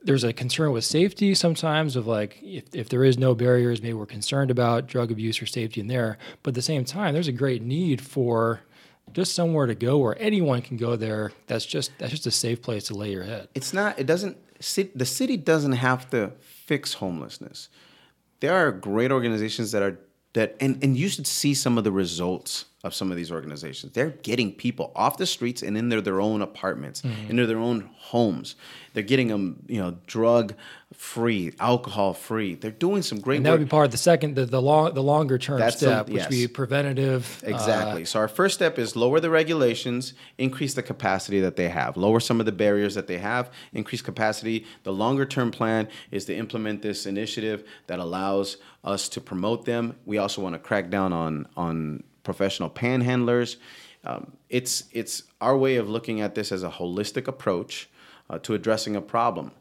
[0.03, 3.95] there's a concern with safety sometimes of like if, if there is no barriers, maybe
[3.95, 6.19] we're concerned about drug abuse or safety in there.
[6.43, 8.61] But at the same time, there's a great need for
[9.13, 11.33] just somewhere to go where anyone can go there.
[11.47, 13.49] That's just that's just a safe place to lay your head.
[13.55, 14.37] it's not it doesn't
[14.95, 17.69] the city doesn't have to fix homelessness
[18.41, 19.99] there are great organizations that are
[20.35, 23.93] that and, and you should see some of the results of some of these organizations
[23.93, 27.89] they're getting people off the streets and in their, their own apartments into their own
[27.97, 28.55] homes
[28.93, 30.55] they're getting them you know drug
[30.93, 34.35] free alcohol free they're doing some great And that would be part of the second,
[34.37, 36.51] the the long, the longer term That's step, which would be yes.
[36.53, 37.43] preventative.
[37.45, 38.05] uh, Exactly.
[38.05, 42.21] so our first step is lower the regulations, increase the capacity that they have, lower
[42.21, 44.65] some of the barriers that they have, increase capacity.
[44.85, 49.97] The longer term plan is to implement this initiative that allows us to promote them.
[50.07, 53.57] We also want to crack down on on professional panhandlers.
[54.05, 57.89] Um, it's it's our way of looking at this as a holistic approach
[58.29, 59.53] uh, to addressing a problem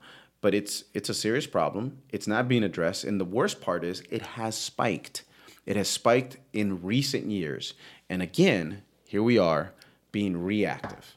[0.46, 1.98] but it's it's a serious problem.
[2.12, 5.24] It's not being addressed, and the worst part is it has spiked.
[5.66, 7.74] It has spiked in recent years,
[8.12, 9.72] and again, here we are
[10.12, 11.16] being reactive.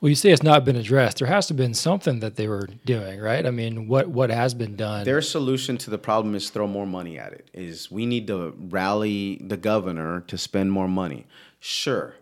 [0.00, 1.18] Well, you say it's not been addressed.
[1.18, 3.44] There has to been something that they were doing, right?
[3.44, 5.04] I mean, what what has been done?
[5.04, 7.50] Their solution to the problem is throw more money at it.
[7.52, 11.26] Is we need to rally the governor to spend more money.
[11.58, 12.14] Sure,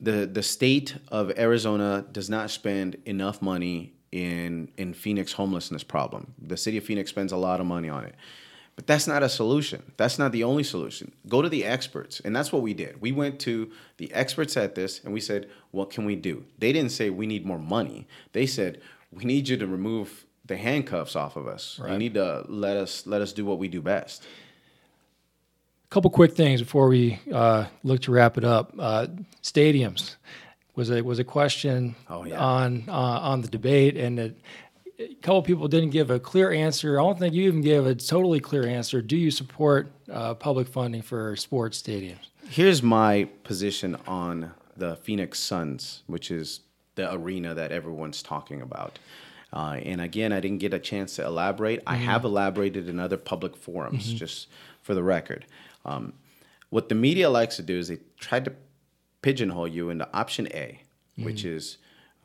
[0.00, 6.32] the the state of Arizona does not spend enough money in in Phoenix homelessness problem.
[6.40, 8.14] The city of Phoenix spends a lot of money on it.
[8.74, 9.92] But that's not a solution.
[9.98, 11.12] That's not the only solution.
[11.28, 12.20] Go to the experts.
[12.24, 13.00] And that's what we did.
[13.02, 16.72] We went to the experts at this and we said, "What can we do?" They
[16.72, 18.06] didn't say we need more money.
[18.32, 18.80] They said,
[19.10, 21.80] "We need you to remove the handcuffs off of us.
[21.86, 24.22] You need to let us let us do what we do best."
[25.84, 28.72] A couple quick things before we uh, look to wrap it up.
[28.78, 29.08] Uh,
[29.42, 30.16] stadiums
[30.74, 32.38] was a was a question Oh, yeah.
[32.40, 34.40] on uh, on the debate, and it,
[34.98, 36.98] a couple people didn't give a clear answer.
[36.98, 39.02] I don't think you even gave a totally clear answer.
[39.02, 42.28] Do you support uh, public funding for sports stadiums?
[42.48, 46.60] Here's my position on the Phoenix Suns, which is
[46.94, 48.98] the arena that everyone's talking about.
[49.52, 51.82] Uh, and again, I didn't get a chance to elaborate.
[51.86, 54.48] I have elaborated in other public forums, just
[54.80, 55.44] for the record.
[55.84, 56.14] Um,
[56.70, 58.52] what the media likes to do is they try to
[59.20, 60.80] pigeonhole you into option A,
[61.16, 61.76] which is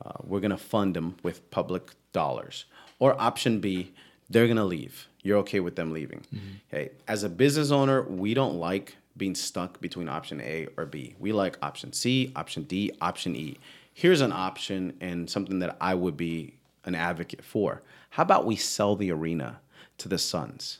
[0.04, 2.64] uh, we're going to fund them with public dollars,
[2.98, 3.92] or option B,
[4.30, 5.08] they're going to leave.
[5.22, 6.24] You're okay with them leaving.
[6.72, 6.90] Okay.
[7.06, 11.16] As a business owner, we don't like being stuck between option A or B.
[11.18, 13.58] We like option C, option D, option E.
[13.92, 16.54] Here's an option and something that I would be
[16.84, 17.82] an advocate for.
[18.10, 19.60] How about we sell the arena
[19.98, 20.78] to the Suns?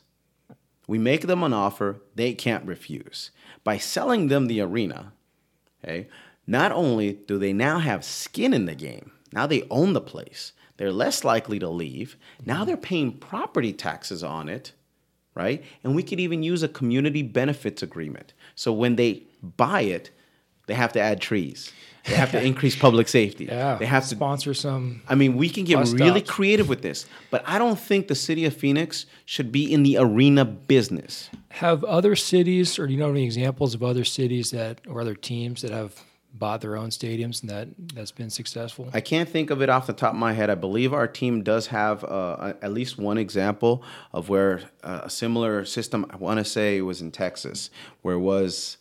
[0.87, 3.31] We make them an offer they can't refuse.
[3.65, 5.13] By selling them the arena,
[5.85, 6.09] okay,
[6.47, 10.53] not only do they now have skin in the game, now they own the place.
[10.79, 12.17] They're less likely to leave.
[12.47, 14.73] Now they're paying property taxes on it,
[15.39, 15.65] right?
[15.85, 18.33] And we could even use a community benefits agreement.
[18.57, 19.23] So when they
[19.57, 20.11] buy it,
[20.67, 21.73] they have to add trees.
[22.05, 23.45] They have to increase public safety.
[23.47, 25.03] Yeah, They have to sponsor some.
[25.09, 26.31] I mean, we can get really stops.
[26.31, 29.97] creative with this, but I don't think the city of Phoenix should be in the
[29.99, 31.31] arena business.
[31.51, 35.15] Have other cities, or do you know any examples of other cities that or other
[35.15, 36.03] teams that have
[36.39, 38.89] bought their own stadiums and that that's been successful?
[38.93, 40.51] I can't think of it off the top of my head.
[40.51, 45.11] I believe our team does have uh, at least one example of where uh, a
[45.11, 46.07] similar system.
[46.11, 47.71] I want to say it was in Texas,
[48.03, 48.77] where it was.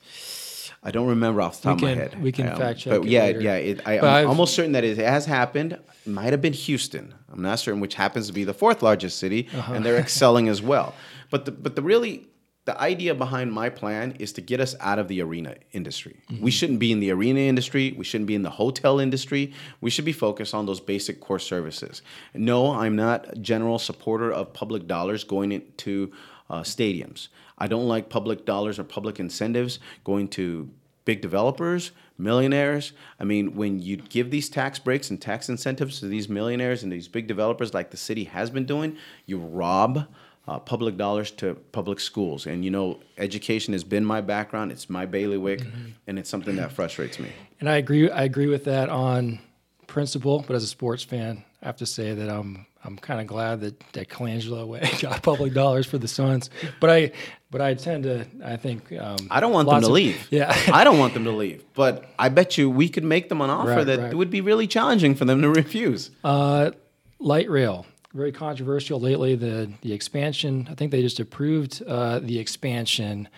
[0.84, 2.22] I don't remember off the top of my head.
[2.22, 3.42] we can Um, fact check But yeah, later.
[3.42, 5.74] yeah, it, I, I've- almost certain that it has happened.
[5.74, 7.14] It might have been Houston.
[7.34, 9.74] I'm not certain, which happens to be the fourth largest city, Uh-huh.
[9.74, 10.94] and they're excelling as well.
[11.30, 12.28] But the, but the really
[12.68, 16.20] the idea behind my plan is to get us out of the arena industry.
[16.30, 16.44] Mm-hmm.
[16.44, 17.96] We shouldn't be in the arena industry.
[17.98, 19.54] We shouldn't be in the hotel industry.
[19.80, 22.02] We should be focused on those basic core services.
[22.34, 26.12] No, I'm not a general supporter of public dollars going into
[26.50, 27.30] uh, stadiums.
[27.58, 30.70] I don't like public dollars or public incentives going to
[31.06, 32.92] big developers, millionaires.
[33.18, 36.92] I mean, when you give these tax breaks and tax incentives to these millionaires and
[36.92, 40.06] these big developers, like the city has been doing, you rob
[40.48, 42.46] uh, public dollars to public schools.
[42.46, 44.72] And you know, education has been my background.
[44.72, 45.86] It's my bailiwick, Mm-hmm.
[46.08, 47.30] and it's something that frustrates me.
[47.60, 48.10] And I agree.
[48.10, 49.40] I agree with that on
[49.88, 50.44] principle.
[50.48, 53.62] But as a sports fan, I have to say that I'm I'm kind of glad
[53.62, 56.50] that that Colangelo got public dollars for the Suns.
[56.80, 57.12] But I
[57.52, 60.28] but I tend to I think um, I don't want them to of- leave.
[60.32, 60.56] Yeah.
[60.72, 61.64] I don't want them to leave.
[61.74, 64.14] But I bet you we could make them an offer Right, that right.
[64.14, 66.12] would be really challenging for them to refuse.
[66.24, 66.72] Uh,
[67.20, 67.86] light rail,
[68.18, 69.36] very controversial lately.
[69.36, 70.68] The the expansion.
[70.70, 73.30] I think they just approved uh, the expansion,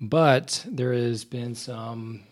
[0.00, 2.22] but there has been some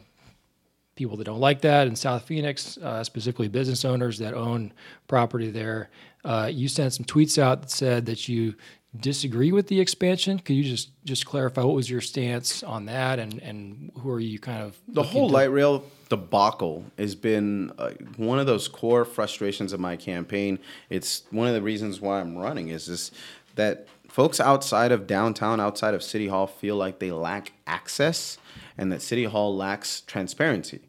[0.94, 4.72] people that don't like that in South Phoenix, uh, specifically business owners that own
[5.06, 5.90] property there.
[6.24, 8.54] Uh, you sent some tweets out that said that you
[8.98, 10.38] disagree with the expansion.
[10.38, 14.20] Could you just just clarify what was your stance on that, and and who are
[14.20, 19.04] you kind of The whole light rail debacle has been uh, one of those core
[19.04, 20.58] frustrations of my campaign.
[20.90, 23.10] It's one of the reasons why I'm running is this
[23.54, 28.38] that folks outside of downtown, outside of City Hall, feel like they lack access
[28.76, 30.80] and that City Hall lacks transparency.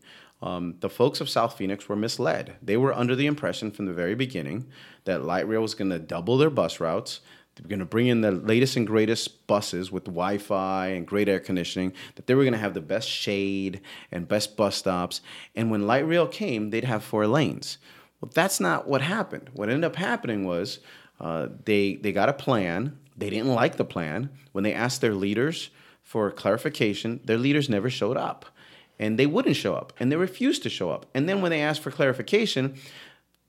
[0.42, 2.56] Um, the folks of South Phoenix were misled.
[2.62, 4.68] They were under the impression from the very beginning
[5.04, 7.20] that light rail was going to double their bus routes.
[7.60, 11.28] They were going to bring in the latest and greatest buses with Wi-Fi and great
[11.28, 11.92] air conditioning.
[12.16, 13.82] That they were going to have the best shade
[14.14, 15.20] and best bus stops.
[15.56, 17.78] And when light rail came, they'd have four lanes.
[18.22, 19.50] Well, that's not what happened.
[19.54, 20.80] What ended up happening was
[21.20, 22.98] uh, they they got a plan.
[23.18, 24.30] They didn't like the plan.
[24.54, 25.70] When they asked their leaders
[26.02, 28.46] for clarification, their leaders never showed up,
[28.98, 31.06] and they wouldn't show up, and they refused to show up.
[31.14, 32.76] And then when they asked for clarification,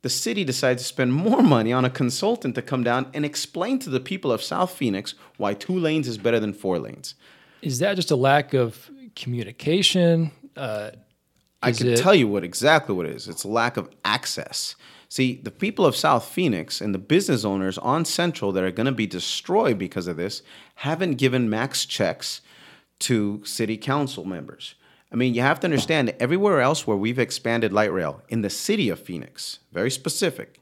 [0.02, 3.78] the city decides to spend more money on a consultant to come down and explain
[3.80, 7.14] to the people of South Phoenix why two lanes is better than four lanes.
[7.62, 10.30] Is that just a lack of communication?
[10.56, 10.90] Uh,
[11.62, 13.28] I can it- tell you what exactly what it is.
[13.28, 14.74] It's a lack of access.
[15.08, 18.86] See, the people of South Phoenix and the business owners on Central that are going
[18.86, 20.42] to be destroyed because of this
[20.76, 22.40] haven't given max checks
[23.00, 24.76] to city council members.
[25.12, 28.42] I mean, you have to understand that everywhere else where we've expanded light rail in
[28.42, 30.60] the city of Phoenix, very specific,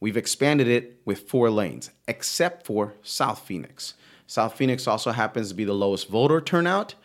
[0.00, 3.94] we've expanded it with four lanes, except for South Phoenix.
[4.26, 6.96] South Phoenix also happens to be the lowest voter turnout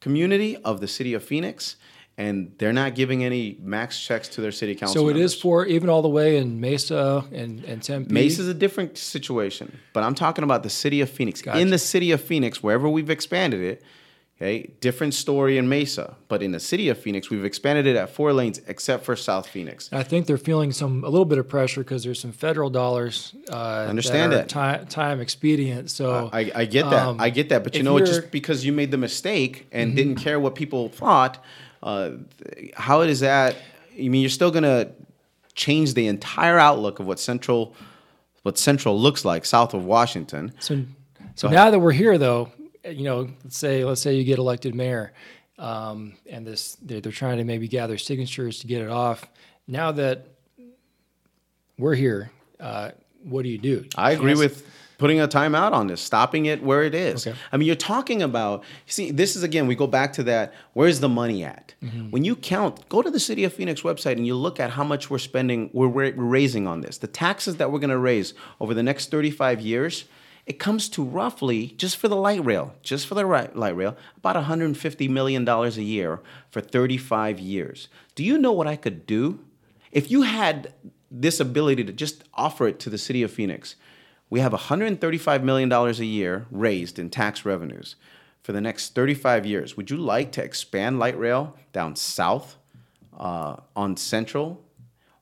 [0.00, 1.76] community of the city of Phoenix,
[2.18, 5.02] and they're not giving any max checks to their city council.
[5.02, 5.40] So it is members.
[5.40, 8.12] for even all the way in Mesa and, and Tempe.
[8.12, 11.40] Mesa is a different situation, but I'm talking about the city of Phoenix.
[11.40, 11.60] Gotcha.
[11.60, 13.82] In the city of Phoenix, wherever we've expanded it,
[14.36, 18.10] okay, different story in Mesa, but in the city of Phoenix, we've expanded it at
[18.10, 19.88] four lanes, except for South Phoenix.
[19.92, 23.34] I think they're feeling some a little bit of pressure because there's some federal dollars.
[23.50, 24.48] Uh, Understand that.
[24.48, 24.56] that.
[24.56, 25.90] are Time, expedient.
[25.90, 27.06] So I, I get that.
[27.06, 27.64] um, I get that.
[27.64, 28.12] But you know, what, Mm-hmm.
[28.14, 31.42] just because you made the mistake and didn't care what people thought,
[31.82, 32.10] uh,
[32.74, 33.56] how is that?
[33.98, 34.90] I mean, you're still gonna
[35.54, 37.74] change the entire outlook of what Central,
[38.42, 40.52] what Central looks like south of Washington.
[40.58, 40.84] So,
[41.34, 42.50] so now that we're here, though,
[42.90, 45.12] you know, let's say let's say you get elected mayor,
[45.58, 49.26] um, and this they're, they're trying to maybe gather signatures to get it off.
[49.66, 50.26] Now that
[51.78, 52.90] we're here, uh,
[53.22, 53.84] what do you do?
[53.96, 54.66] I agree with
[54.98, 57.26] putting a timeout on this, stopping it where it is.
[57.26, 57.36] Okay.
[57.52, 61.00] I mean, you're talking about, see, this is again, we go back to that, where's
[61.00, 61.74] the money at?
[61.82, 62.10] Mm-hmm.
[62.10, 64.84] When you count, go to the City of Phoenix website and you look at how
[64.84, 66.98] much we're spending, we're, we're raising on this.
[66.98, 70.04] The taxes that we're gonna raise over the next 35 years,
[70.46, 74.36] it comes to roughly, just for the light rail, just for the light rail, about
[74.36, 77.88] $150 million a year for 35 years.
[78.14, 79.40] Do you know what I could do?
[79.90, 80.72] If you had
[81.10, 83.74] this ability to just offer it to the city of Phoenix,
[84.30, 87.96] we have $135 million a year raised in tax revenues
[88.42, 89.76] for the next 35 years.
[89.76, 92.56] Would you like to expand light rail down south
[93.18, 94.62] uh, on Central?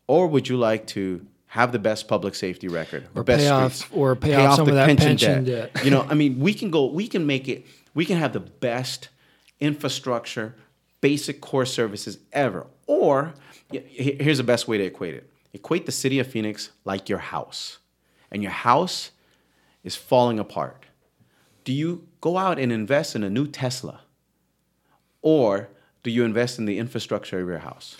[0.07, 3.75] Or would you like to have the best public safety record, Or best pay off-
[3.75, 5.71] streets, or pay off some of that pension debt.
[5.85, 7.65] you know, I mean, we can go, we can make it,
[7.95, 9.09] we can have the best
[9.61, 10.57] infrastructure,
[11.01, 12.67] basic core services ever.
[12.89, 13.35] Or
[13.71, 17.79] here's the best way to equate it equate the city of Phoenix like your house,
[18.33, 19.13] and your house
[19.85, 20.83] is falling apart.
[21.63, 24.01] Do you go out and invest in a new Tesla?
[25.23, 25.69] Or
[26.03, 27.97] do you invest in the infrastructure of your house?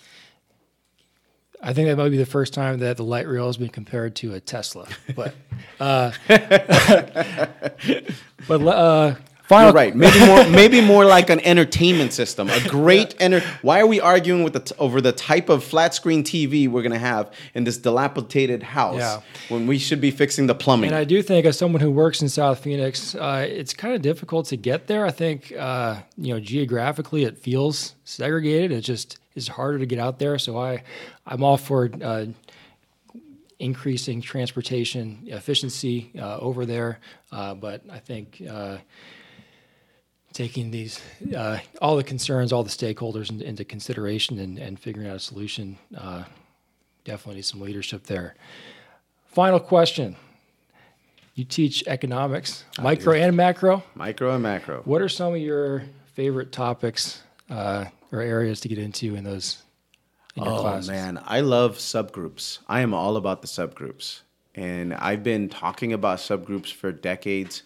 [1.67, 4.15] I think that might be the first time that the light rail has been compared
[4.17, 4.87] to a Tesla.
[5.17, 5.35] But,
[5.81, 6.13] uh,
[8.47, 9.97] but uh, final You're right.
[9.97, 10.45] Maybe more.
[10.49, 12.51] maybe more like an entertainment system.
[12.51, 13.41] A great enter.
[13.63, 16.83] Why are we arguing with the t- over the type of flat screen TV we're
[16.83, 19.21] gonna have in this dilapidated house Yeah.
[19.49, 20.91] when we should be fixing the plumbing?
[20.91, 24.03] And I do think, as someone who works in South Phoenix, uh, it's kind of
[24.03, 25.07] difficult to get there.
[25.07, 28.71] I think, uh, you know, geographically, it feels segregated.
[28.73, 30.39] It just is harder to get out there.
[30.39, 30.83] So I,
[31.27, 32.27] I'm all for uh,
[33.59, 36.99] increasing transportation efficiency uh, over there.
[37.33, 38.79] Uh, but I think uh,
[40.33, 41.01] taking these
[41.35, 45.21] uh, all the concerns, all the stakeholders in, into consideration, and, and, figuring out a
[45.21, 46.25] solution uh,
[47.05, 48.35] definitely need some leadership there.
[49.27, 50.17] Final question.
[51.35, 53.83] You teach economics, micro and macro.
[53.95, 54.83] Micro and macro.
[54.85, 55.83] What are some of your
[56.13, 59.63] favorite topics uh, or areas to get into in those
[60.37, 60.89] in oh classes?
[60.89, 62.59] man, I love subgroups.
[62.69, 64.21] I am all about the subgroups,
[64.55, 67.63] and I've been talking about subgroups for decades.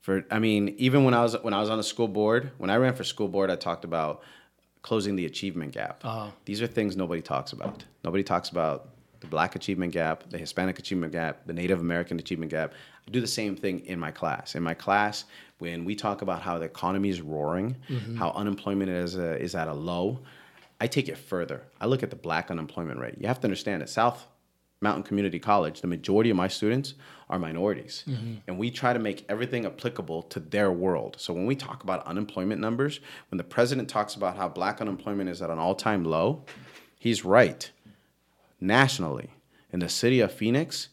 [0.00, 2.70] For I mean, even when I was when I was on the school board, when
[2.70, 4.22] I ran for school board, I talked about
[4.82, 6.04] closing the achievement gap.
[6.04, 6.30] Uh-huh.
[6.44, 7.84] These are things nobody talks about.
[8.04, 8.88] Nobody talks about
[9.20, 12.72] the Black achievement gap, the Hispanic achievement gap, the Native American achievement gap.
[13.06, 14.54] I do the same thing in my class.
[14.54, 15.24] In my class,
[15.58, 18.16] when we talk about how the economy is roaring, mm-hmm.
[18.16, 20.20] how unemployment is, uh, is at a low,
[20.80, 21.62] I take it further.
[21.80, 23.14] I look at the black unemployment rate.
[23.18, 24.26] You have to understand that South
[24.82, 26.94] Mountain Community College, the majority of my students
[27.30, 28.04] are minorities.
[28.06, 28.34] Mm-hmm.
[28.46, 31.16] And we try to make everything applicable to their world.
[31.18, 33.00] So when we talk about unemployment numbers,
[33.30, 36.44] when the president talks about how black unemployment is at an all time low,
[36.98, 37.70] he's right.
[38.60, 39.30] Nationally,
[39.72, 40.88] in the city of Phoenix,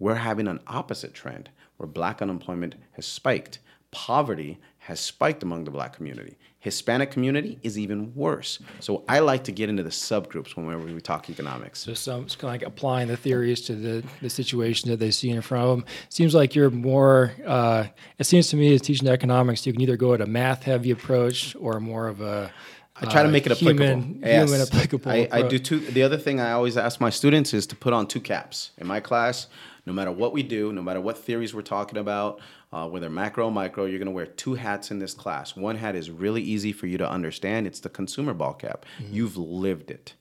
[0.00, 3.60] we're having an opposite trend where black unemployment has spiked.
[3.90, 6.38] Poverty has spiked among the black community.
[6.60, 8.58] Hispanic community is even worse.
[8.80, 11.80] So I like to get into the subgroups whenever we talk economics.
[11.80, 15.10] So some it's kind of like applying the theories to the, the situation that they
[15.10, 15.86] see in front of them.
[16.08, 17.32] Seems like you're more.
[17.46, 17.86] Uh,
[18.18, 20.90] it seems to me as teaching economics, you can either go at a math heavy
[20.90, 22.52] approach or more of a
[23.00, 23.86] I try to make it applicable.
[23.86, 24.48] Human, yes.
[24.48, 25.10] human applicable.
[25.12, 25.78] I, I, do two.
[25.78, 28.86] The other thing I always ask my students is to put on two caps in
[28.86, 29.46] my class.
[29.86, 32.40] No matter what we do, no matter what theories we're talking about,
[32.72, 35.56] uh, whether macro or micro, you're going to wear two hats in this class.
[35.56, 37.66] One hat is really easy for you to understand.
[37.66, 38.84] It's the consumer ball cap.
[39.00, 39.14] Mm-hmm.
[39.14, 40.14] You've lived it.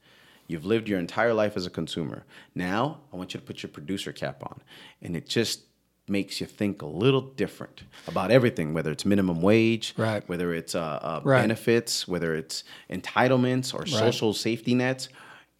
[0.47, 2.23] You've lived your entire life as a consumer.
[2.55, 4.61] Now, I want you to put your producer cap on.
[5.01, 5.63] And it just
[6.07, 10.27] makes you think a little different about everything, whether it's minimum wage, right.
[10.29, 11.41] whether it's uh, uh, right.
[11.41, 13.89] benefits, whether it's entitlements or right.
[13.89, 15.09] social safety nets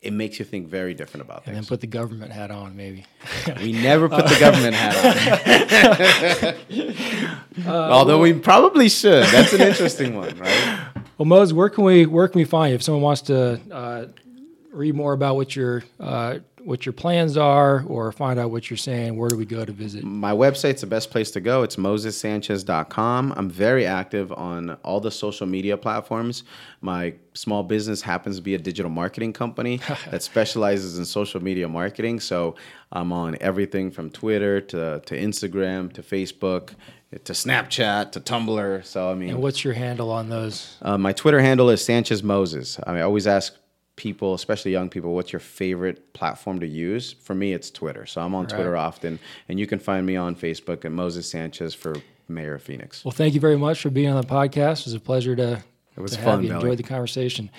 [0.01, 1.57] it makes you think very different about things.
[1.57, 3.05] And then put the government hat on, maybe.
[3.61, 4.95] we never put the government hat
[7.57, 7.67] on.
[7.67, 9.23] uh, Although we probably should.
[9.25, 10.87] That's an interesting one, right?
[11.17, 14.05] Well, Mose, where can we where can we find you if someone wants to uh,
[14.71, 18.76] read more about what your uh, what your plans are or find out what you're
[18.76, 20.03] saying, where do we go to visit?
[20.03, 21.63] My website's the best place to go.
[21.63, 23.34] It's mosessanchez.com.
[23.38, 26.43] I'm very active on all the social media platforms.
[26.82, 29.78] My small business happens to be a digital marketing company
[30.11, 32.20] that specializes in social media marketing.
[32.20, 32.55] So
[32.91, 36.72] I'm on everything from Twitter to, to Instagram to Facebook
[37.24, 38.84] to Snapchat to Tumblr.
[38.84, 40.76] So I mean, and what's your handle on those?
[40.82, 42.78] Uh, my Twitter handle is Sanchez Moses.
[42.86, 43.55] I, mean, I always ask
[43.97, 47.13] people, especially young people, what's your favorite platform to use?
[47.13, 48.05] For me, it's Twitter.
[48.05, 48.49] So I'm on right.
[48.49, 49.19] Twitter often,
[49.49, 51.97] and you can find me on Facebook at Moses Sanchez for
[52.29, 53.03] Mayor of Phoenix.
[53.03, 54.81] Well, thank you very much for being on the podcast.
[54.81, 55.63] It was a pleasure to,
[55.97, 56.53] it was to fun, have you.
[56.53, 57.49] Enjoyed the conversation.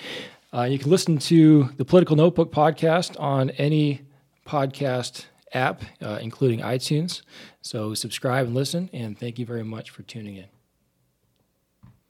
[0.51, 4.01] Uh, you can listen to the Political Notebook podcast on any
[4.47, 7.21] podcast app, uh, including iTunes.
[7.61, 10.45] So subscribe and listen, and thank you very much for tuning in.